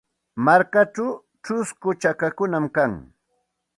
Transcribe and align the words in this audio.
Markachaw 0.45 1.11
chusku 1.45 1.89
chakakunam 2.01 2.65
kan. 2.75 2.91